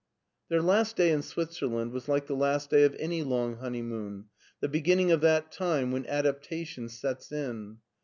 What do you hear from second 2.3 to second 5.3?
last day of any long honeymoon— ^the beginning of